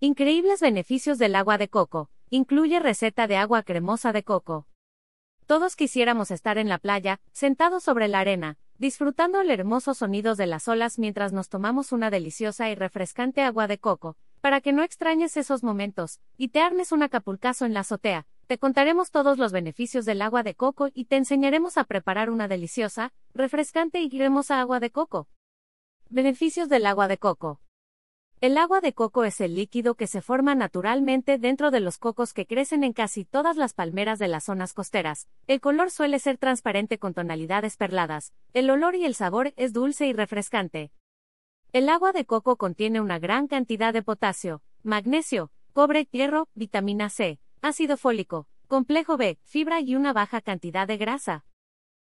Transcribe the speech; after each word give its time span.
Increíbles 0.00 0.60
beneficios 0.60 1.18
del 1.18 1.36
agua 1.36 1.56
de 1.56 1.68
coco. 1.68 2.10
Incluye 2.28 2.80
receta 2.80 3.28
de 3.28 3.36
agua 3.36 3.62
cremosa 3.62 4.12
de 4.12 4.24
coco. 4.24 4.66
Todos 5.46 5.76
quisiéramos 5.76 6.32
estar 6.32 6.58
en 6.58 6.68
la 6.68 6.78
playa, 6.78 7.20
sentados 7.32 7.84
sobre 7.84 8.08
la 8.08 8.18
arena, 8.18 8.58
disfrutando 8.76 9.40
el 9.40 9.50
hermoso 9.50 9.94
sonidos 9.94 10.36
de 10.36 10.46
las 10.46 10.66
olas 10.66 10.98
mientras 10.98 11.32
nos 11.32 11.48
tomamos 11.48 11.92
una 11.92 12.10
deliciosa 12.10 12.70
y 12.70 12.74
refrescante 12.74 13.42
agua 13.42 13.68
de 13.68 13.78
coco. 13.78 14.16
Para 14.40 14.60
que 14.60 14.72
no 14.72 14.82
extrañes 14.82 15.36
esos 15.36 15.62
momentos, 15.62 16.20
y 16.36 16.48
te 16.48 16.60
armes 16.60 16.90
un 16.90 17.04
acapulcazo 17.04 17.64
en 17.64 17.72
la 17.72 17.80
azotea, 17.80 18.26
te 18.48 18.58
contaremos 18.58 19.12
todos 19.12 19.38
los 19.38 19.52
beneficios 19.52 20.04
del 20.04 20.22
agua 20.22 20.42
de 20.42 20.54
coco 20.54 20.88
y 20.92 21.04
te 21.04 21.16
enseñaremos 21.16 21.78
a 21.78 21.84
preparar 21.84 22.30
una 22.30 22.48
deliciosa, 22.48 23.12
refrescante 23.32 24.00
y 24.00 24.10
cremosa 24.10 24.60
agua 24.60 24.80
de 24.80 24.90
coco. 24.90 25.28
Beneficios 26.10 26.68
del 26.68 26.84
agua 26.84 27.06
de 27.06 27.16
coco. 27.16 27.60
El 28.44 28.58
agua 28.58 28.82
de 28.82 28.92
coco 28.92 29.24
es 29.24 29.40
el 29.40 29.54
líquido 29.54 29.94
que 29.94 30.06
se 30.06 30.20
forma 30.20 30.54
naturalmente 30.54 31.38
dentro 31.38 31.70
de 31.70 31.80
los 31.80 31.96
cocos 31.96 32.34
que 32.34 32.44
crecen 32.44 32.84
en 32.84 32.92
casi 32.92 33.24
todas 33.24 33.56
las 33.56 33.72
palmeras 33.72 34.18
de 34.18 34.28
las 34.28 34.44
zonas 34.44 34.74
costeras. 34.74 35.28
El 35.46 35.62
color 35.62 35.90
suele 35.90 36.18
ser 36.18 36.36
transparente 36.36 36.98
con 36.98 37.14
tonalidades 37.14 37.78
perladas. 37.78 38.34
El 38.52 38.68
olor 38.68 38.96
y 38.96 39.06
el 39.06 39.14
sabor 39.14 39.54
es 39.56 39.72
dulce 39.72 40.06
y 40.08 40.12
refrescante. 40.12 40.92
El 41.72 41.88
agua 41.88 42.12
de 42.12 42.26
coco 42.26 42.58
contiene 42.58 43.00
una 43.00 43.18
gran 43.18 43.46
cantidad 43.46 43.94
de 43.94 44.02
potasio, 44.02 44.60
magnesio, 44.82 45.50
cobre, 45.72 46.06
hierro, 46.12 46.50
vitamina 46.54 47.08
C, 47.08 47.40
ácido 47.62 47.96
fólico, 47.96 48.46
complejo 48.68 49.16
B, 49.16 49.38
fibra 49.44 49.80
y 49.80 49.96
una 49.96 50.12
baja 50.12 50.42
cantidad 50.42 50.86
de 50.86 50.98
grasa. 50.98 51.46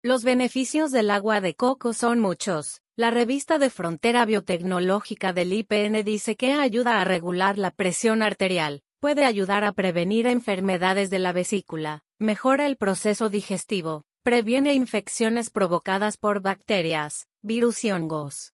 Los 0.01 0.23
beneficios 0.23 0.91
del 0.91 1.11
agua 1.11 1.41
de 1.41 1.55
coco 1.55 1.91
son 1.91 2.21
muchos. 2.21 2.80
La 2.97 3.09
revista 3.09 3.57
de 3.57 3.69
Frontera 3.69 4.25
Biotecnológica 4.25 5.31
del 5.31 5.53
IPN 5.53 6.03
dice 6.03 6.35
que 6.35 6.51
ayuda 6.51 6.99
a 6.99 7.05
regular 7.05 7.57
la 7.57 7.71
presión 7.71 8.21
arterial, 8.21 8.81
puede 8.99 9.23
ayudar 9.23 9.63
a 9.63 9.71
prevenir 9.71 10.27
enfermedades 10.27 11.09
de 11.09 11.19
la 11.19 11.31
vesícula, 11.31 12.03
mejora 12.19 12.67
el 12.67 12.75
proceso 12.75 13.29
digestivo, 13.29 14.03
previene 14.23 14.73
infecciones 14.73 15.49
provocadas 15.49 16.17
por 16.17 16.41
bacterias, 16.41 17.29
virus 17.41 17.85
y 17.85 17.91
hongos. 17.91 18.53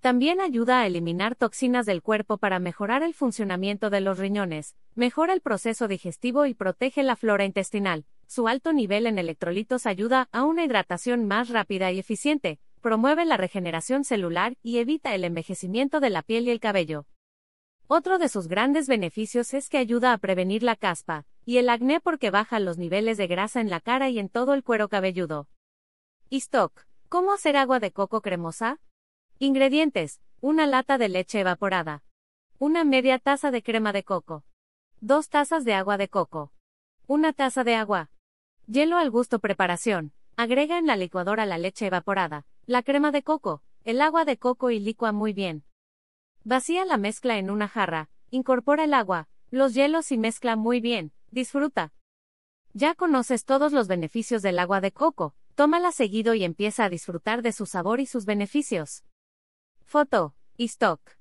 También 0.00 0.40
ayuda 0.40 0.80
a 0.80 0.86
eliminar 0.86 1.36
toxinas 1.36 1.86
del 1.86 2.02
cuerpo 2.02 2.38
para 2.38 2.58
mejorar 2.58 3.04
el 3.04 3.14
funcionamiento 3.14 3.88
de 3.88 4.00
los 4.00 4.18
riñones, 4.18 4.74
mejora 4.96 5.32
el 5.32 5.42
proceso 5.42 5.86
digestivo 5.86 6.44
y 6.46 6.54
protege 6.54 7.04
la 7.04 7.14
flora 7.14 7.44
intestinal. 7.44 8.04
Su 8.26 8.48
alto 8.48 8.72
nivel 8.72 9.06
en 9.06 9.18
electrolitos 9.18 9.86
ayuda 9.86 10.28
a 10.32 10.42
una 10.42 10.64
hidratación 10.64 11.26
más 11.26 11.50
rápida 11.50 11.92
y 11.92 11.98
eficiente, 12.00 12.58
promueve 12.80 13.24
la 13.24 13.36
regeneración 13.36 14.04
celular 14.04 14.56
y 14.62 14.78
evita 14.78 15.14
el 15.14 15.24
envejecimiento 15.24 16.00
de 16.00 16.10
la 16.10 16.22
piel 16.22 16.48
y 16.48 16.50
el 16.50 16.60
cabello. 16.60 17.06
Otro 17.86 18.18
de 18.18 18.28
sus 18.28 18.48
grandes 18.48 18.88
beneficios 18.88 19.52
es 19.54 19.68
que 19.68 19.78
ayuda 19.78 20.12
a 20.12 20.18
prevenir 20.18 20.62
la 20.62 20.76
caspa 20.76 21.26
y 21.44 21.58
el 21.58 21.68
acné 21.68 22.00
porque 22.00 22.30
baja 22.30 22.60
los 22.60 22.78
niveles 22.78 23.16
de 23.16 23.26
grasa 23.26 23.60
en 23.60 23.70
la 23.70 23.80
cara 23.80 24.08
y 24.08 24.18
en 24.18 24.28
todo 24.28 24.54
el 24.54 24.62
cuero 24.62 24.88
cabelludo. 24.88 25.48
Stock. 26.30 26.86
¿Cómo 27.08 27.32
hacer 27.32 27.56
agua 27.56 27.80
de 27.80 27.90
coco 27.90 28.20
cremosa? 28.20 28.78
Ingredientes. 29.40 30.20
Una 30.40 30.66
lata 30.66 30.96
de 30.96 31.08
leche 31.08 31.40
evaporada. 31.40 32.04
Una 32.58 32.84
media 32.84 33.18
taza 33.18 33.50
de 33.50 33.62
crema 33.62 33.92
de 33.92 34.04
coco. 34.04 34.44
Dos 35.00 35.28
tazas 35.28 35.64
de 35.64 35.74
agua 35.74 35.96
de 35.96 36.08
coco. 36.08 36.52
Una 37.08 37.32
taza 37.32 37.64
de 37.64 37.74
agua. 37.74 38.10
Hielo 38.66 38.96
al 38.96 39.10
gusto 39.10 39.40
preparación. 39.40 40.12
Agrega 40.36 40.78
en 40.78 40.86
la 40.86 40.96
licuadora 40.96 41.44
la 41.46 41.58
leche 41.58 41.86
evaporada, 41.86 42.46
la 42.70 42.84
crema 42.84 43.10
de 43.10 43.24
coco, 43.24 43.64
el 43.82 44.00
agua 44.00 44.24
de 44.24 44.38
coco 44.38 44.70
y 44.70 44.78
licua 44.78 45.10
muy 45.10 45.32
bien. 45.32 45.64
Vacía 46.44 46.84
la 46.84 46.98
mezcla 46.98 47.36
en 47.36 47.50
una 47.50 47.66
jarra, 47.66 48.10
incorpora 48.30 48.84
el 48.84 48.94
agua, 48.94 49.28
los 49.50 49.74
hielos 49.74 50.12
y 50.12 50.18
mezcla 50.18 50.54
muy 50.54 50.80
bien. 50.80 51.10
Disfruta. 51.32 51.92
Ya 52.72 52.94
conoces 52.94 53.44
todos 53.44 53.72
los 53.72 53.88
beneficios 53.88 54.40
del 54.42 54.60
agua 54.60 54.80
de 54.80 54.92
coco, 54.92 55.34
tómala 55.56 55.90
seguido 55.90 56.34
y 56.34 56.44
empieza 56.44 56.84
a 56.84 56.88
disfrutar 56.88 57.42
de 57.42 57.50
su 57.50 57.66
sabor 57.66 57.98
y 57.98 58.06
sus 58.06 58.24
beneficios. 58.24 59.02
Foto. 59.82 60.36
Y 60.56 60.66
stock. 60.66 61.19